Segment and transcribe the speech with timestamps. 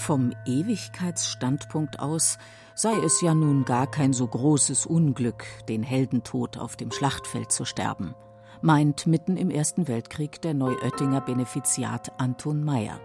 [0.00, 2.38] Vom Ewigkeitsstandpunkt aus
[2.74, 7.66] sei es ja nun gar kein so großes Unglück, den Heldentod auf dem Schlachtfeld zu
[7.66, 8.14] sterben,
[8.62, 12.98] meint mitten im Ersten Weltkrieg der Neuöttinger Benefiziat Anton Meyer.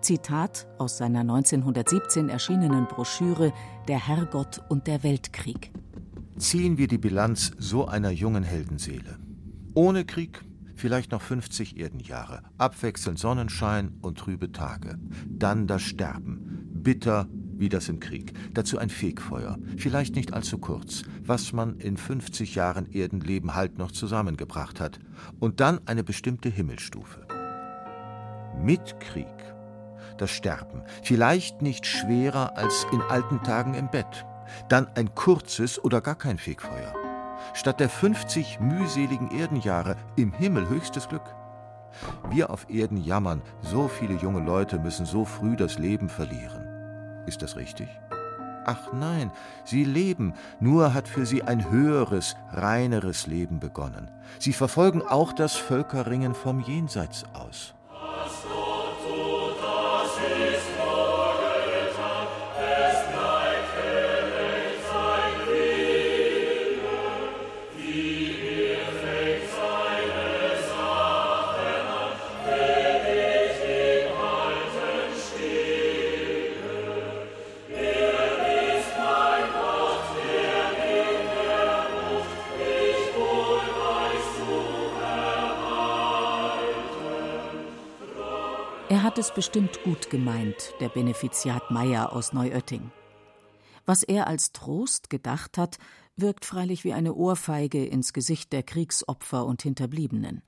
[0.00, 3.52] Zitat aus seiner 1917 erschienenen Broschüre
[3.86, 5.70] Der Herrgott und der Weltkrieg.
[6.36, 9.18] Ziehen wir die Bilanz so einer jungen Heldenseele.
[9.74, 10.42] Ohne Krieg
[10.74, 14.98] vielleicht noch 50 Erdenjahre, abwechselnd Sonnenschein und trübe Tage.
[15.26, 18.32] Dann das Sterben, bitter wie das im Krieg.
[18.54, 23.92] Dazu ein Fegfeuer, vielleicht nicht allzu kurz, was man in 50 Jahren Erdenleben halt noch
[23.92, 24.98] zusammengebracht hat.
[25.38, 27.26] Und dann eine bestimmte Himmelstufe.
[28.60, 29.26] Mit Krieg
[30.18, 34.24] das Sterben, vielleicht nicht schwerer als in alten Tagen im Bett,
[34.68, 37.01] dann ein kurzes oder gar kein Fegfeuer.
[37.54, 41.34] Statt der 50 mühseligen Erdenjahre im Himmel höchstes Glück.
[42.30, 46.66] Wir auf Erden jammern, so viele junge Leute müssen so früh das Leben verlieren.
[47.26, 47.88] Ist das richtig?
[48.64, 49.32] Ach nein,
[49.64, 54.10] sie leben, nur hat für sie ein höheres, reineres Leben begonnen.
[54.38, 57.74] Sie verfolgen auch das Völkerringen vom Jenseits aus.
[89.12, 92.90] Hat es bestimmt gut gemeint, der Benefiziat Meyer aus Neuötting.
[93.84, 95.76] Was er als Trost gedacht hat,
[96.16, 100.40] wirkt freilich wie eine Ohrfeige ins Gesicht der Kriegsopfer und Hinterbliebenen.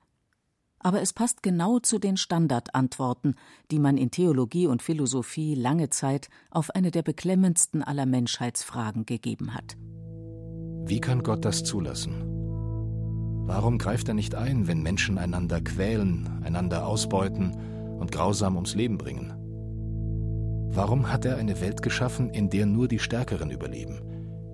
[0.79, 3.35] Aber es passt genau zu den Standardantworten,
[3.69, 9.53] die man in Theologie und Philosophie lange Zeit auf eine der beklemmendsten aller Menschheitsfragen gegeben
[9.53, 9.77] hat.
[10.87, 13.43] Wie kann Gott das zulassen?
[13.45, 18.97] Warum greift er nicht ein, wenn Menschen einander quälen, einander ausbeuten und grausam ums Leben
[18.97, 19.33] bringen?
[20.69, 24.01] Warum hat er eine Welt geschaffen, in der nur die Stärkeren überleben,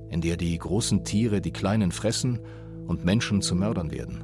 [0.09, 2.39] in der die großen Tiere die Kleinen fressen
[2.85, 4.23] und Menschen zu Mördern werden?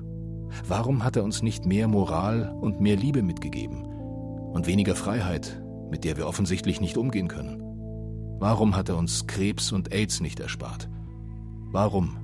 [0.68, 6.04] Warum hat er uns nicht mehr Moral und mehr Liebe mitgegeben und weniger Freiheit, mit
[6.04, 7.64] der wir offensichtlich nicht umgehen können?
[8.40, 10.90] Warum hat er uns Krebs und AIDS nicht erspart?
[11.72, 12.18] Warum?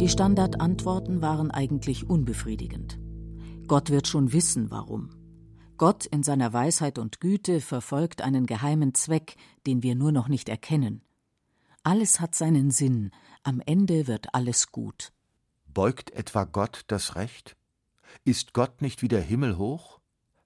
[0.00, 3.00] Die Standardantworten waren eigentlich unbefriedigend.
[3.66, 5.10] Gott wird schon wissen, warum.
[5.76, 9.34] Gott in seiner Weisheit und Güte verfolgt einen geheimen Zweck,
[9.66, 11.02] den wir nur noch nicht erkennen.
[11.82, 13.10] Alles hat seinen Sinn,
[13.42, 15.12] am Ende wird alles gut.
[15.66, 17.56] Beugt etwa Gott das Recht?
[18.24, 19.98] Ist Gott nicht wie der Himmel hoch?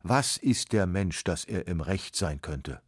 [0.02, 2.80] Was ist der Mensch, dass er im Recht sein könnte?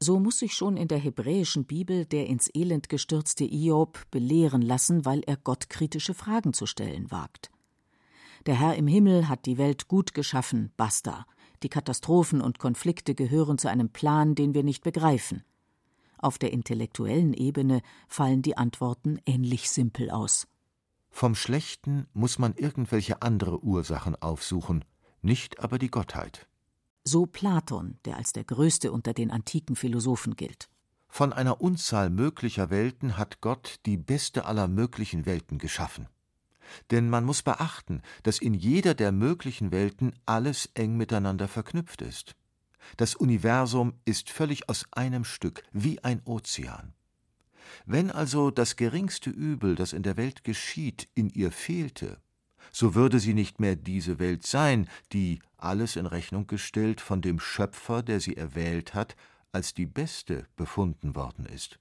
[0.00, 5.04] So muss sich schon in der hebräischen Bibel der ins Elend gestürzte Hiob belehren lassen,
[5.04, 7.50] weil er Gott kritische Fragen zu stellen wagt.
[8.46, 11.26] Der Herr im Himmel hat die Welt gut geschaffen, basta.
[11.64, 15.42] Die Katastrophen und Konflikte gehören zu einem Plan, den wir nicht begreifen.
[16.16, 20.46] Auf der intellektuellen Ebene fallen die Antworten ähnlich simpel aus.
[21.10, 24.84] Vom Schlechten muss man irgendwelche andere Ursachen aufsuchen,
[25.22, 26.46] nicht aber die Gottheit.
[27.10, 30.68] So Platon, der als der größte unter den antiken Philosophen gilt.
[31.08, 36.06] Von einer Unzahl möglicher Welten hat Gott die beste aller möglichen Welten geschaffen.
[36.90, 42.36] Denn man muss beachten, dass in jeder der möglichen Welten alles eng miteinander verknüpft ist.
[42.98, 46.92] Das Universum ist völlig aus einem Stück, wie ein Ozean.
[47.86, 52.20] Wenn also das geringste Übel, das in der Welt geschieht, in ihr fehlte,
[52.72, 57.40] so würde sie nicht mehr diese Welt sein, die, alles in Rechnung gestellt, von dem
[57.40, 59.16] Schöpfer, der sie erwählt hat,
[59.52, 61.78] als die beste befunden worden ist.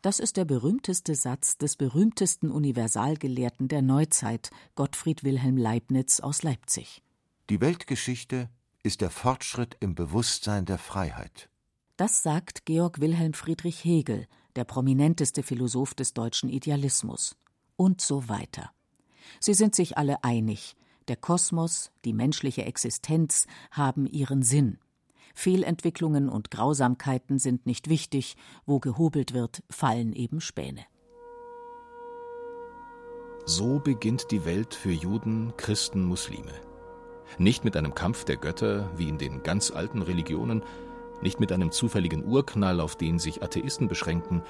[0.00, 7.02] Das ist der berühmteste Satz des berühmtesten Universalgelehrten der Neuzeit, Gottfried Wilhelm Leibniz aus Leipzig.
[7.50, 8.48] Die Weltgeschichte
[8.84, 11.50] ist der Fortschritt im Bewusstsein der Freiheit.
[11.96, 17.36] Das sagt Georg Wilhelm Friedrich Hegel, der prominenteste Philosoph des deutschen Idealismus.
[17.76, 18.70] Und so weiter.
[19.40, 20.76] Sie sind sich alle einig,
[21.08, 24.78] der Kosmos, die menschliche Existenz haben ihren Sinn.
[25.34, 28.36] Fehlentwicklungen und Grausamkeiten sind nicht wichtig,
[28.66, 30.84] wo gehobelt wird, fallen eben Späne.
[33.46, 36.52] So beginnt die Welt für Juden, Christen, Muslime.
[37.38, 40.62] Nicht mit einem Kampf der Götter wie in den ganz alten Religionen,
[41.22, 44.42] nicht mit einem zufälligen Urknall, auf den sich Atheisten beschränken,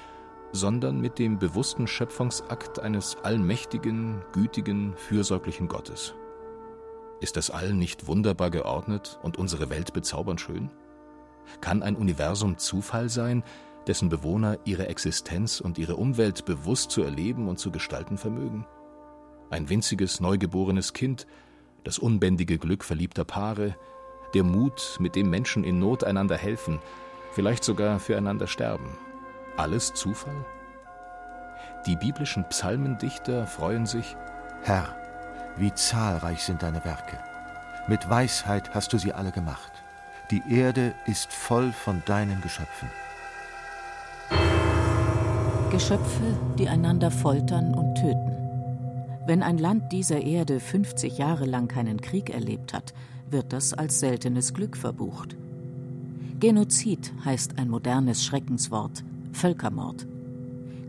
[0.51, 6.15] sondern mit dem bewussten Schöpfungsakt eines allmächtigen, gütigen, fürsorglichen Gottes.
[7.21, 10.69] Ist das All nicht wunderbar geordnet und unsere Welt bezaubernd schön?
[11.61, 13.43] Kann ein Universum Zufall sein,
[13.87, 18.65] dessen Bewohner ihre Existenz und ihre Umwelt bewusst zu erleben und zu gestalten vermögen?
[19.49, 21.27] Ein winziges, neugeborenes Kind,
[21.83, 23.75] das unbändige Glück verliebter Paare,
[24.33, 26.79] der Mut, mit dem Menschen in Not einander helfen,
[27.31, 28.97] vielleicht sogar füreinander sterben.
[29.57, 30.45] Alles Zufall?
[31.85, 34.15] Die biblischen Psalmendichter freuen sich,
[34.63, 34.95] Herr,
[35.57, 37.17] wie zahlreich sind deine Werke.
[37.87, 39.71] Mit Weisheit hast du sie alle gemacht.
[40.31, 42.89] Die Erde ist voll von deinen Geschöpfen.
[45.71, 48.35] Geschöpfe, die einander foltern und töten.
[49.25, 52.93] Wenn ein Land dieser Erde 50 Jahre lang keinen Krieg erlebt hat,
[53.29, 55.35] wird das als seltenes Glück verbucht.
[56.39, 60.07] Genozid heißt ein modernes Schreckenswort, Völkermord.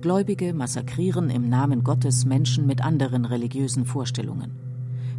[0.00, 4.52] Gläubige massakrieren im Namen Gottes Menschen mit anderen religiösen Vorstellungen.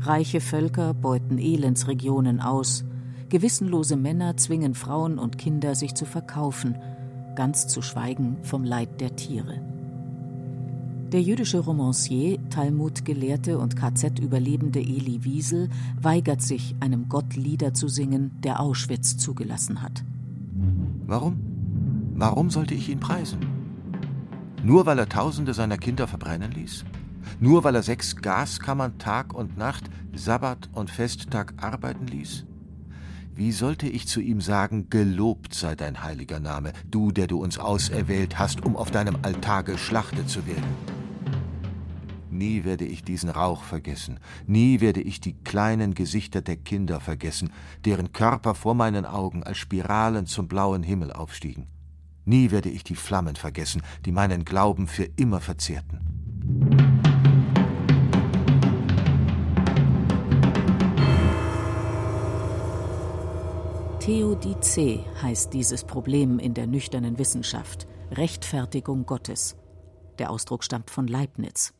[0.01, 2.83] Reiche Völker beuten Elendsregionen aus,
[3.29, 6.75] gewissenlose Männer zwingen Frauen und Kinder, sich zu verkaufen,
[7.35, 9.61] ganz zu schweigen vom Leid der Tiere.
[11.11, 15.69] Der jüdische Romancier, Talmud-Gelehrte und KZ-Überlebende Eli Wiesel
[16.01, 20.05] weigert sich, einem Gott Lieder zu singen, der Auschwitz zugelassen hat.
[21.05, 21.50] Warum?
[22.21, 23.39] Warum sollte ich ihn preisen?
[24.61, 26.85] Nur weil er Tausende seiner Kinder verbrennen ließ?
[27.39, 32.45] Nur weil er sechs Gaskammern Tag und Nacht, Sabbat und Festtag arbeiten ließ?
[33.33, 37.57] Wie sollte ich zu ihm sagen, gelobt sei dein heiliger Name, du, der du uns
[37.57, 40.75] auserwählt hast, um auf deinem Altar geschlachtet zu werden?
[42.29, 47.49] Nie werde ich diesen Rauch vergessen, nie werde ich die kleinen Gesichter der Kinder vergessen,
[47.83, 51.80] deren Körper vor meinen Augen als Spiralen zum blauen Himmel aufstiegen.
[52.25, 55.99] Nie werde ich die Flammen vergessen, die meinen Glauben für immer verzehrten.
[63.99, 69.55] Theodice heißt dieses Problem in der nüchternen Wissenschaft, Rechtfertigung Gottes.
[70.17, 71.73] Der Ausdruck stammt von Leibniz.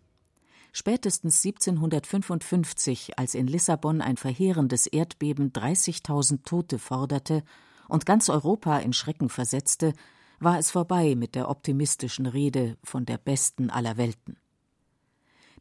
[0.72, 7.44] Spätestens 1755, als in Lissabon ein verheerendes Erdbeben 30.000 Tote forderte
[7.90, 9.94] und ganz Europa in Schrecken versetzte,
[10.42, 14.38] war es vorbei mit der optimistischen Rede von der besten aller Welten.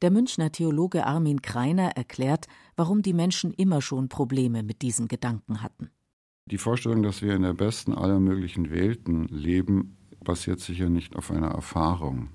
[0.03, 5.63] Der Münchner Theologe Armin Kreiner erklärt, warum die Menschen immer schon Probleme mit diesen Gedanken
[5.63, 5.91] hatten.
[6.47, 11.31] Die Vorstellung, dass wir in der besten aller möglichen Welten leben, basiert sicher nicht auf
[11.31, 12.31] einer Erfahrung,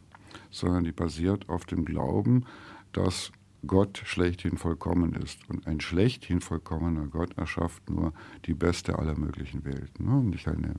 [0.51, 2.45] sondern die basiert auf dem Glauben,
[2.91, 3.31] dass
[3.65, 5.39] Gott schlechthin vollkommen ist.
[5.49, 8.13] Und ein schlechthin vollkommener Gott erschafft nur
[8.45, 10.05] die beste aller möglichen Welten.
[10.05, 10.23] Ne?
[10.23, 10.75] Nicht eine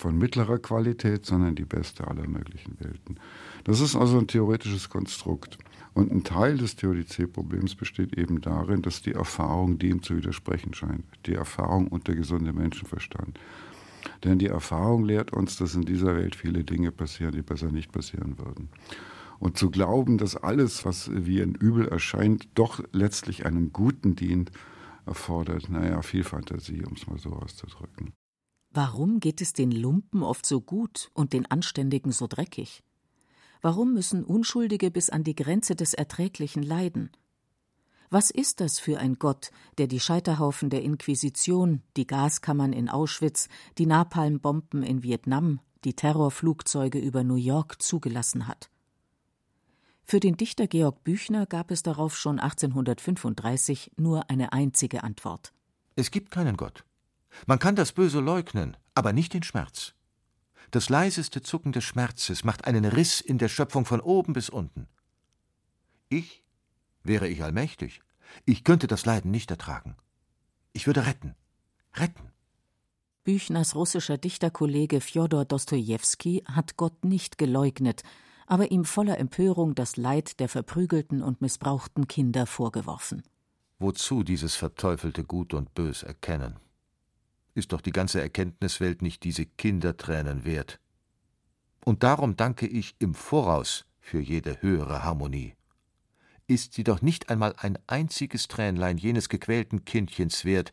[0.00, 3.18] von mittlerer Qualität, sondern die beste aller möglichen Welten.
[3.64, 5.58] Das ist also ein theoretisches Konstrukt.
[5.94, 11.04] Und ein Teil des Theodizee-Problems besteht eben darin, dass die Erfahrung dem zu widersprechen scheint.
[11.26, 13.38] Die Erfahrung und der gesunde Menschenverstand.
[14.24, 17.92] Denn die Erfahrung lehrt uns, dass in dieser Welt viele Dinge passieren, die besser nicht
[17.92, 18.68] passieren würden.
[19.38, 24.50] Und zu glauben, dass alles, was wie ein Übel erscheint, doch letztlich einem Guten dient,
[25.06, 28.12] erfordert, naja, viel Fantasie, um es mal so auszudrücken.
[28.70, 32.82] Warum geht es den Lumpen oft so gut und den Anständigen so dreckig?
[33.62, 37.10] Warum müssen Unschuldige bis an die Grenze des Erträglichen leiden?
[38.10, 43.48] Was ist das für ein Gott, der die Scheiterhaufen der Inquisition, die Gaskammern in Auschwitz,
[43.76, 48.70] die Napalmbomben in Vietnam, die Terrorflugzeuge über New York zugelassen hat?
[50.04, 55.52] Für den Dichter Georg Büchner gab es darauf schon 1835 nur eine einzige Antwort.
[55.96, 56.84] Es gibt keinen Gott.
[57.46, 59.94] Man kann das Böse leugnen, aber nicht den Schmerz.
[60.70, 64.86] Das leiseste Zucken des Schmerzes macht einen Riss in der Schöpfung von oben bis unten.
[66.08, 66.42] Ich,
[67.02, 68.02] wäre ich allmächtig,
[68.44, 69.96] ich könnte das Leiden nicht ertragen.
[70.72, 71.34] Ich würde retten.
[71.94, 72.32] Retten.
[73.24, 78.02] Büchners russischer Dichterkollege Fjodor Dostojewski hat Gott nicht geleugnet,
[78.46, 83.22] aber ihm voller Empörung das Leid der verprügelten und missbrauchten Kinder vorgeworfen.
[83.78, 86.56] Wozu dieses verteufelte Gut und Bös erkennen?
[87.58, 90.78] Ist doch die ganze Erkenntniswelt nicht diese Kindertränen wert?
[91.84, 95.56] Und darum danke ich im Voraus für jede höhere Harmonie.
[96.46, 100.70] Ist sie doch nicht einmal ein einziges Tränlein jenes gequälten Kindchens wert,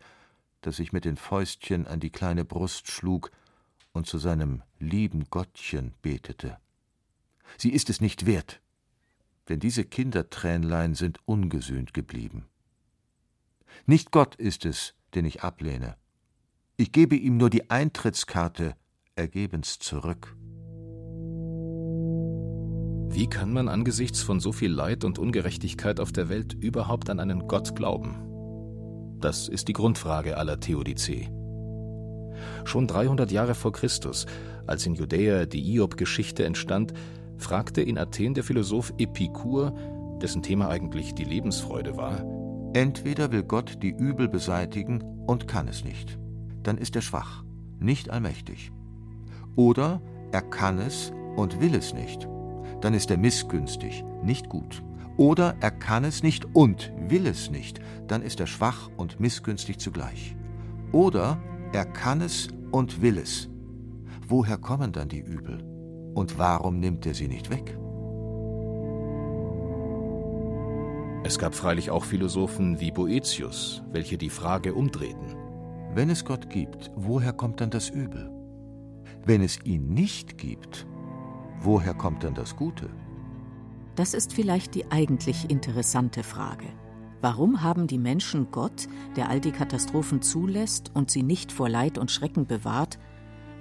[0.61, 3.31] das sich mit den Fäustchen an die kleine Brust schlug
[3.91, 6.59] und zu seinem lieben Gottchen betete.
[7.57, 8.61] Sie ist es nicht wert,
[9.49, 12.45] denn diese Kindertränlein sind ungesühnt geblieben.
[13.87, 15.97] Nicht Gott ist es, den ich ablehne.
[16.77, 18.75] Ich gebe ihm nur die Eintrittskarte
[19.15, 20.35] ergebens zurück.
[23.07, 27.21] Wie kann man angesichts von so viel Leid und Ungerechtigkeit auf der Welt überhaupt an
[27.21, 28.17] einen Gott glauben?
[29.21, 31.29] Das ist die Grundfrage aller Theodizee.
[32.65, 34.25] Schon 300 Jahre vor Christus,
[34.67, 36.93] als in Judäa die Hiob-Geschichte entstand,
[37.37, 39.73] fragte in Athen der Philosoph Epikur,
[40.21, 42.21] dessen Thema eigentlich die Lebensfreude war:
[42.73, 46.19] Entweder will Gott die Übel beseitigen und kann es nicht,
[46.67, 47.43] dann ist er schwach,
[47.79, 48.71] nicht allmächtig.
[49.55, 52.27] Oder er kann es und will es nicht,
[52.81, 54.83] dann ist er missgünstig, nicht gut.
[55.17, 59.77] Oder er kann es nicht und will es nicht, dann ist er schwach und missgünstig
[59.77, 60.35] zugleich.
[60.91, 61.41] Oder
[61.71, 63.49] er kann es und will es.
[64.27, 65.63] Woher kommen dann die Übel?
[66.13, 67.77] Und warum nimmt er sie nicht weg?
[71.23, 75.44] Es gab freilich auch Philosophen wie Boetius, welche die Frage umdrehten.
[75.95, 78.29] Wenn es Gott gibt, woher kommt dann das Übel?
[79.23, 80.85] Wenn es ihn nicht gibt,
[81.61, 82.89] woher kommt dann das Gute?
[83.95, 86.65] Das ist vielleicht die eigentlich interessante Frage.
[87.21, 91.97] Warum haben die Menschen Gott, der all die Katastrophen zulässt und sie nicht vor Leid
[91.97, 92.99] und Schrecken bewahrt,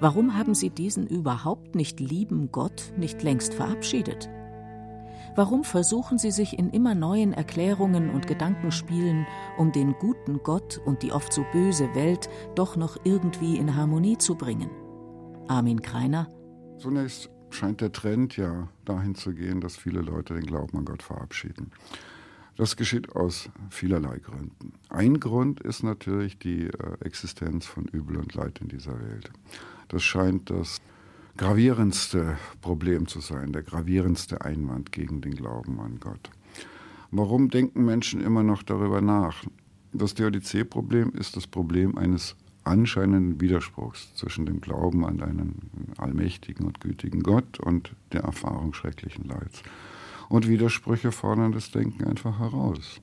[0.00, 4.29] warum haben sie diesen überhaupt nicht lieben Gott nicht längst verabschiedet?
[5.37, 9.26] Warum versuchen sie sich in immer neuen Erklärungen und Gedankenspielen
[9.59, 14.17] um den guten Gott und die oft so böse Welt doch noch irgendwie in Harmonie
[14.17, 14.71] zu bringen?
[15.49, 16.29] Armin Kreiner.
[16.79, 21.03] Zunächst scheint der Trend ja dahin zu gehen, dass viele Leute den Glauben an Gott
[21.03, 21.73] verabschieden.
[22.57, 24.75] Das geschieht aus vielerlei Gründen.
[24.88, 29.33] Ein Grund ist natürlich die äh, Existenz von Übel und Leid in dieser Welt.
[29.88, 30.81] Das scheint das
[31.37, 36.31] gravierendste Problem zu sein, der gravierendste Einwand gegen den Glauben an Gott.
[37.11, 39.45] Warum denken Menschen immer noch darüber nach?
[39.93, 46.81] Das Theodizee-Problem ist das Problem eines anscheinenden Widerspruchs zwischen dem Glauben an einen allmächtigen und
[46.81, 49.62] gütigen Gott und der Erfahrung schrecklichen Leids.
[50.29, 53.00] Und Widersprüche fordern das Denken einfach heraus.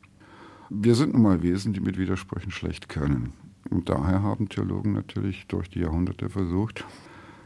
[0.70, 3.34] Wir sind nun mal Wesen, die mit Widersprüchen schlecht können.
[3.70, 6.86] Und daher haben Theologen natürlich durch die Jahrhunderte versucht,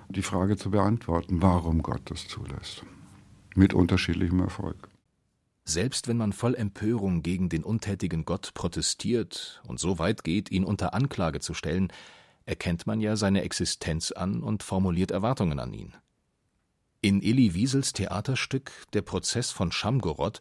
[0.09, 2.83] die Frage zu beantworten, warum Gott das zulässt.
[3.55, 4.89] Mit unterschiedlichem Erfolg.
[5.63, 10.63] Selbst wenn man voll Empörung gegen den untätigen Gott protestiert und so weit geht, ihn
[10.63, 11.91] unter Anklage zu stellen,
[12.45, 15.95] erkennt man ja seine Existenz an und formuliert Erwartungen an ihn.
[17.01, 20.39] In Elie Wiesels Theaterstück Der Prozess von Schamgorod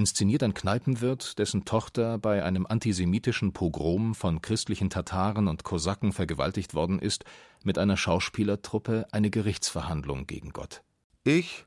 [0.00, 6.72] inszeniert ein Kneipenwirt, dessen Tochter bei einem antisemitischen Pogrom von christlichen Tataren und Kosaken vergewaltigt
[6.72, 7.24] worden ist,
[7.64, 10.82] mit einer Schauspielertruppe eine Gerichtsverhandlung gegen Gott.
[11.22, 11.66] Ich,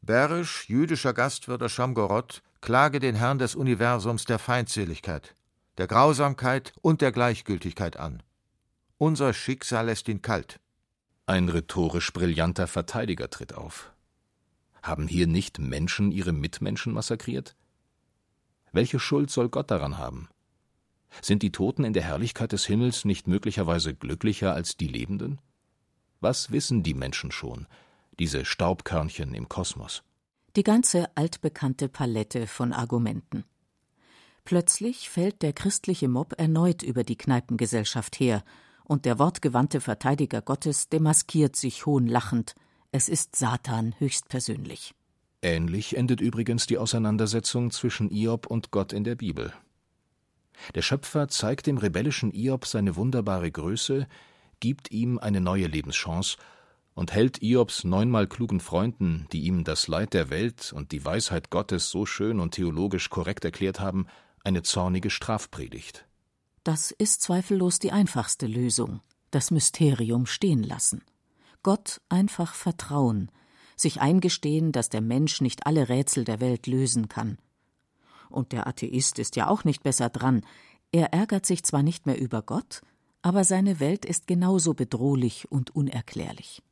[0.00, 5.34] Bärisch, jüdischer Gastwirt aus Schamgorod, klage den Herrn des Universums der Feindseligkeit,
[5.76, 8.22] der Grausamkeit und der Gleichgültigkeit an.
[8.98, 10.60] Unser Schicksal lässt ihn kalt.
[11.26, 13.92] Ein rhetorisch brillanter Verteidiger tritt auf.
[14.84, 17.56] Haben hier nicht Menschen ihre Mitmenschen massakriert?
[18.72, 20.28] Welche Schuld soll Gott daran haben?
[21.20, 25.40] Sind die Toten in der Herrlichkeit des Himmels nicht möglicherweise glücklicher als die Lebenden?
[26.20, 27.66] Was wissen die Menschen schon,
[28.18, 30.02] diese Staubkörnchen im Kosmos.
[30.56, 33.44] Die ganze altbekannte Palette von Argumenten.
[34.44, 38.44] Plötzlich fällt der christliche Mob erneut über die Kneipengesellschaft her,
[38.84, 42.54] und der wortgewandte Verteidiger Gottes demaskiert sich hohnlachend.
[42.90, 44.94] Es ist Satan höchstpersönlich.
[45.42, 49.52] Ähnlich endet übrigens die Auseinandersetzung zwischen Iob und Gott in der Bibel.
[50.76, 54.06] Der Schöpfer zeigt dem rebellischen Iob seine wunderbare Größe,
[54.60, 56.36] gibt ihm eine neue Lebenschance
[56.94, 61.50] und hält Iobs neunmal klugen Freunden, die ihm das Leid der Welt und die Weisheit
[61.50, 64.06] Gottes so schön und theologisch korrekt erklärt haben,
[64.44, 66.06] eine zornige Strafpredigt.
[66.62, 69.00] Das ist zweifellos die einfachste Lösung,
[69.32, 71.02] das Mysterium stehen lassen.
[71.64, 73.32] Gott einfach vertrauen,
[73.76, 77.38] sich eingestehen, dass der Mensch nicht alle Rätsel der Welt lösen kann.
[78.28, 80.42] Und der Atheist ist ja auch nicht besser dran.
[80.90, 82.80] Er ärgert sich zwar nicht mehr über Gott,
[83.22, 86.62] aber seine Welt ist genauso bedrohlich und unerklärlich.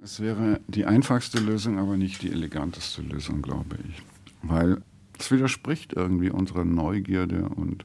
[0.00, 4.02] Es wäre die einfachste Lösung, aber nicht die eleganteste Lösung, glaube ich.
[4.42, 4.82] Weil
[5.18, 7.84] es widerspricht irgendwie unserer Neugierde und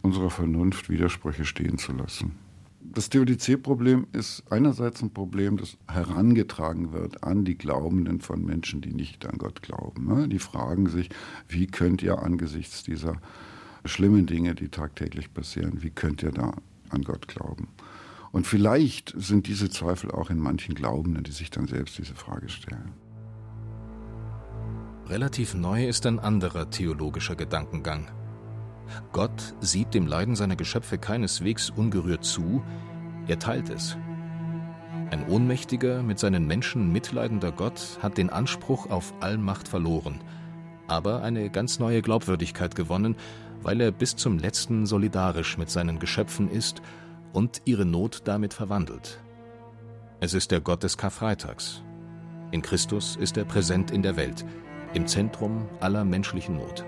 [0.00, 2.32] unserer Vernunft, Widersprüche stehen zu lassen.
[2.86, 8.92] Das Theodizee-Problem ist einerseits ein Problem, das herangetragen wird an die Glaubenden von Menschen, die
[8.92, 10.06] nicht an Gott glauben.
[10.06, 10.28] Ne?
[10.28, 11.08] Die fragen sich,
[11.48, 13.16] wie könnt ihr angesichts dieser
[13.86, 16.52] schlimmen Dinge, die tagtäglich passieren, wie könnt ihr da
[16.90, 17.68] an Gott glauben?
[18.32, 22.48] Und vielleicht sind diese Zweifel auch in manchen Glaubenden, die sich dann selbst diese Frage
[22.48, 22.92] stellen.
[25.06, 28.08] Relativ neu ist ein anderer theologischer Gedankengang.
[29.12, 32.62] Gott sieht dem Leiden seiner Geschöpfe keineswegs ungerührt zu,
[33.26, 33.96] er teilt es.
[35.10, 40.20] Ein ohnmächtiger, mit seinen Menschen mitleidender Gott hat den Anspruch auf Allmacht verloren,
[40.88, 43.16] aber eine ganz neue Glaubwürdigkeit gewonnen,
[43.62, 46.82] weil er bis zum letzten solidarisch mit seinen Geschöpfen ist
[47.32, 49.20] und ihre Not damit verwandelt.
[50.20, 51.82] Es ist der Gott des Karfreitags.
[52.50, 54.44] In Christus ist er präsent in der Welt,
[54.94, 56.84] im Zentrum aller menschlichen Not.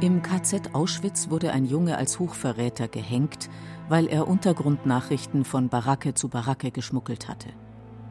[0.00, 3.48] Im KZ Auschwitz wurde ein Junge als Hochverräter gehängt,
[3.88, 7.48] weil er Untergrundnachrichten von Baracke zu Baracke geschmuggelt hatte.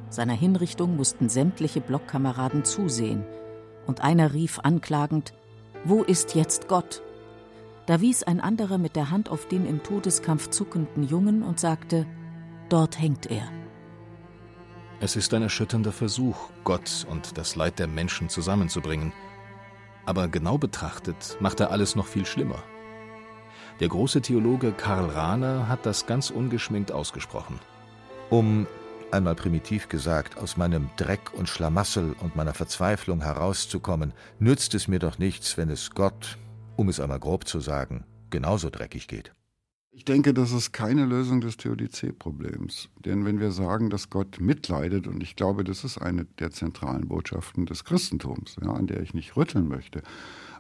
[0.10, 3.25] Seiner Hinrichtung mussten sämtliche Blockkameraden zusehen,
[3.86, 5.34] und einer rief anklagend
[5.84, 7.04] Wo ist jetzt Gott?
[7.86, 12.06] Da wies ein anderer mit der Hand auf den im Todeskampf zuckenden Jungen und sagte
[12.70, 13.52] Dort hängt er.
[15.02, 19.12] Es ist ein erschütternder Versuch, Gott und das Leid der Menschen zusammenzubringen–
[20.05, 22.63] aber genau betrachtet macht er alles noch viel schlimmer.
[23.79, 27.60] Der große Theologe Karl Rahner hat das ganz ungeschminkt ausgesprochen.
[28.29, 28.67] Um,
[29.12, 35.00] einmal primitiv gesagt, aus meinem Dreck und Schlamassel und meiner Verzweiflung herauszukommen, nützt es mir
[35.00, 36.38] doch nichts, wenn es Gott,
[36.75, 39.33] um es einmal grob zu sagen, genauso dreckig geht.
[39.96, 42.90] Ich denke, das ist keine Lösung des Theodizee-Problems.
[43.06, 47.08] Denn wenn wir sagen, dass Gott mitleidet, und ich glaube, das ist eine der zentralen
[47.08, 50.02] Botschaften des Christentums, ja, an der ich nicht rütteln möchte.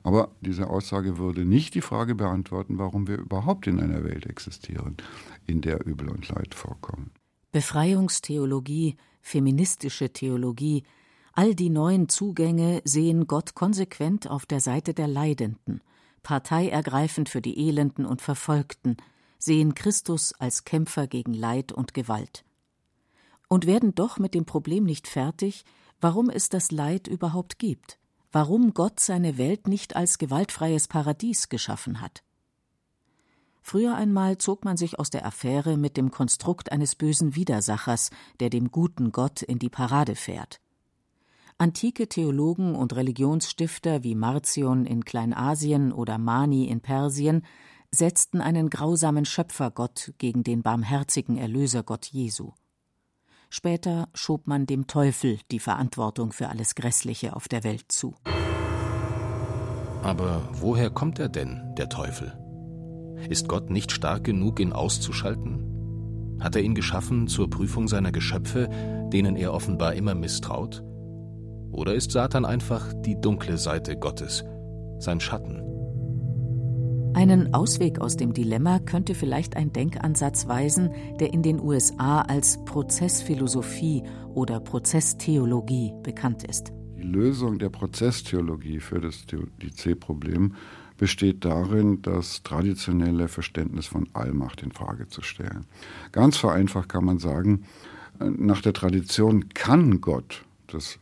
[0.03, 4.97] Aber diese Aussage würde nicht die Frage beantworten, warum wir überhaupt in einer Welt existieren,
[5.47, 7.09] in der Übel und Leid vorkommen.
[7.51, 10.83] Befreiungstheologie, feministische Theologie,
[11.33, 15.81] all die neuen Zugänge sehen Gott konsequent auf der Seite der Leidenden,
[16.21, 18.95] parteiergreifend für die Elenden und Verfolgten–
[19.43, 22.45] sehen Christus als Kämpfer gegen Leid und Gewalt.
[23.49, 25.65] Und werden doch mit dem Problem nicht fertig,
[25.99, 27.99] warum es das Leid überhaupt gibt,
[28.31, 32.23] warum Gott seine Welt nicht als gewaltfreies Paradies geschaffen hat.
[33.61, 38.09] Früher einmal zog man sich aus der Affäre mit dem Konstrukt eines bösen Widersachers,
[38.41, 40.59] der dem guten Gott in die Parade fährt.
[41.57, 47.45] Antike Theologen und Religionsstifter wie Marcion in Kleinasien oder Mani in Persien
[47.93, 52.51] setzten einen grausamen Schöpfergott gegen den barmherzigen Erlösergott Jesu.
[53.49, 58.15] Später schob man dem Teufel die Verantwortung für alles Grässliche auf der Welt zu.
[60.01, 62.37] Aber woher kommt er denn, der Teufel?
[63.29, 66.37] Ist Gott nicht stark genug, ihn auszuschalten?
[66.41, 68.69] Hat er ihn geschaffen zur Prüfung seiner Geschöpfe,
[69.13, 70.83] denen er offenbar immer misstraut?
[71.71, 74.43] Oder ist Satan einfach die dunkle Seite Gottes,
[74.97, 75.72] sein Schatten?
[77.15, 82.57] Einen Ausweg aus dem Dilemma könnte vielleicht ein Denkansatz weisen, der in den USA als
[82.65, 86.73] Prozessphilosophie oder Prozesstheologie bekannt ist.
[86.97, 90.55] Die Lösung der Prozesstheologie für das Theodizee-Problem
[90.97, 95.67] besteht darin, das traditionelle Verständnis von Allmacht in Frage zu stellen.
[96.11, 97.65] Ganz vereinfacht kann man sagen,
[98.19, 100.97] nach der Tradition kann Gott das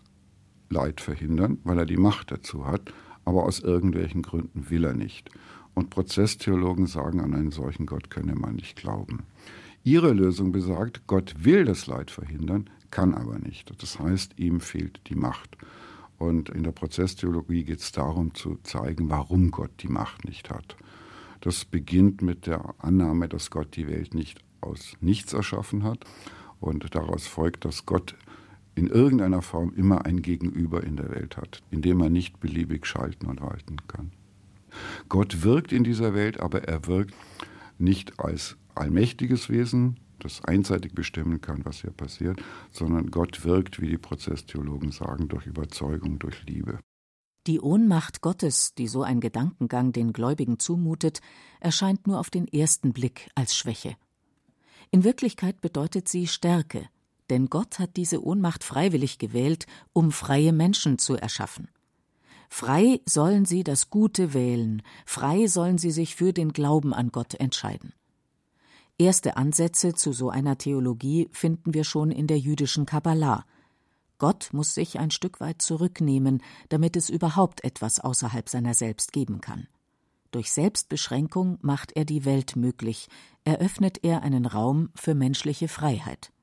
[0.69, 2.93] Leid verhindern, weil er die Macht dazu hat,
[3.25, 5.29] aber aus irgendwelchen Gründen will er nicht.
[5.73, 9.23] Und Prozesstheologen sagen, an einen solchen Gott könne man nicht glauben.
[9.83, 13.71] Ihre Lösung besagt, Gott will das Leid verhindern, kann aber nicht.
[13.81, 15.57] Das heißt, ihm fehlt die Macht.
[16.19, 20.75] Und in der Prozesstheologie geht es darum zu zeigen, warum Gott die Macht nicht hat.
[21.39, 26.05] Das beginnt mit der Annahme, dass Gott die Welt nicht aus nichts erschaffen hat.
[26.59, 28.15] Und daraus folgt, dass Gott
[28.81, 32.87] in irgendeiner Form immer ein Gegenüber in der Welt hat, in dem er nicht beliebig
[32.87, 34.11] schalten und walten kann.
[35.07, 37.13] Gott wirkt in dieser Welt, aber er wirkt
[37.77, 42.41] nicht als allmächtiges Wesen, das einseitig bestimmen kann, was hier passiert,
[42.71, 46.79] sondern Gott wirkt, wie die Prozesstheologen sagen, durch Überzeugung, durch Liebe.
[47.45, 51.21] Die Ohnmacht Gottes, die so ein Gedankengang den Gläubigen zumutet,
[51.59, 53.95] erscheint nur auf den ersten Blick als Schwäche.
[54.89, 56.89] In Wirklichkeit bedeutet sie Stärke,
[57.31, 61.69] denn Gott hat diese Ohnmacht freiwillig gewählt, um freie Menschen zu erschaffen.
[62.49, 67.35] Frei sollen sie das Gute wählen, frei sollen sie sich für den Glauben an Gott
[67.35, 67.93] entscheiden.
[68.97, 73.45] Erste Ansätze zu so einer Theologie finden wir schon in der jüdischen Kabbalah.
[74.17, 79.39] Gott muss sich ein Stück weit zurücknehmen, damit es überhaupt etwas außerhalb seiner selbst geben
[79.39, 79.67] kann.
[80.31, 83.07] Durch Selbstbeschränkung macht er die Welt möglich,
[83.45, 86.33] eröffnet er einen Raum für menschliche Freiheit.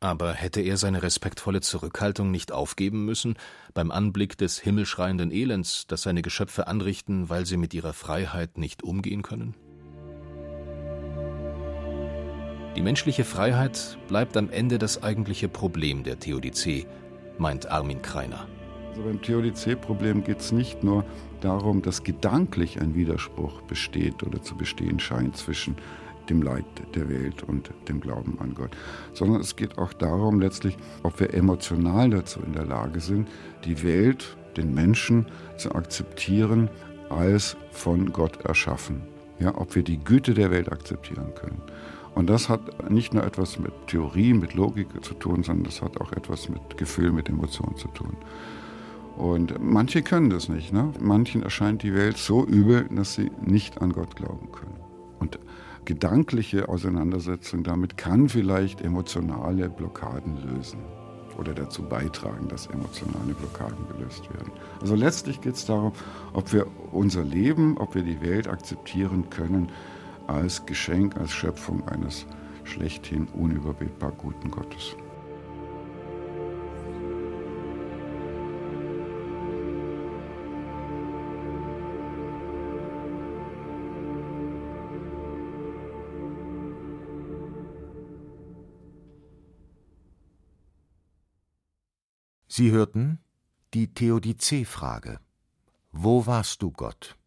[0.00, 3.34] Aber hätte er seine respektvolle Zurückhaltung nicht aufgeben müssen
[3.72, 8.82] beim Anblick des himmelschreienden Elends, das seine Geschöpfe anrichten, weil sie mit ihrer Freiheit nicht
[8.82, 9.54] umgehen können?
[12.76, 16.86] Die menschliche Freiheit bleibt am Ende das eigentliche Problem der Theodizee,
[17.38, 18.46] meint Armin Kreiner.
[18.90, 21.06] Also beim Theodizee-Problem geht es nicht nur
[21.40, 25.76] darum, dass gedanklich ein Widerspruch besteht oder zu bestehen scheint zwischen
[26.30, 28.76] dem Leid der Welt und dem Glauben an Gott,
[29.12, 33.28] sondern es geht auch darum letztlich, ob wir emotional dazu in der Lage sind,
[33.64, 36.70] die Welt den Menschen zu akzeptieren
[37.10, 39.02] als von Gott erschaffen.
[39.38, 41.60] Ja, ob wir die Güte der Welt akzeptieren können.
[42.14, 46.00] Und das hat nicht nur etwas mit Theorie, mit Logik zu tun, sondern das hat
[46.00, 48.16] auch etwas mit Gefühl, mit Emotionen zu tun.
[49.16, 50.72] Und manche können das nicht.
[50.72, 50.92] Ne?
[51.00, 54.76] Manchen erscheint die Welt so übel, dass sie nicht an Gott glauben können.
[55.18, 55.38] Und
[55.86, 60.80] gedankliche Auseinandersetzung damit kann vielleicht emotionale Blockaden lösen
[61.38, 64.52] oder dazu beitragen, dass emotionale Blockaden gelöst werden.
[64.80, 65.92] Also letztlich geht es darum,
[66.32, 69.70] ob wir unser Leben, ob wir die Welt akzeptieren können
[70.26, 72.26] als Geschenk, als Schöpfung eines
[72.64, 74.96] schlechthin unüberbietbar guten Gottes.
[92.56, 93.18] Sie hörten
[93.74, 95.20] die Theodizee-Frage
[95.92, 97.18] Wo warst du, Gott?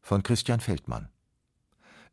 [0.00, 1.08] von Christian Feldmann.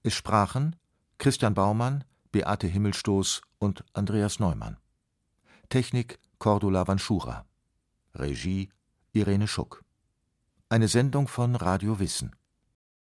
[0.02, 0.76] Es sprachen
[1.20, 4.78] Christian Baumann, Beate Himmelstoß und Andreas Neumann.
[5.70, 7.46] Technik Cordula Vanschura.
[8.16, 8.72] Regie
[9.12, 9.84] Irene Schuck.
[10.68, 12.36] Eine Sendung von Radio Wissen.